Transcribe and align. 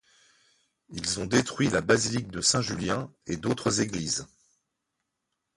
Ils 0.89 1.19
ont 1.19 1.27
détruit 1.27 1.69
la 1.69 1.81
Basilique 1.81 2.31
de 2.31 2.41
Saint-Julien 2.41 3.13
et 3.27 3.37
d'autres 3.37 3.81
églises. 3.81 4.25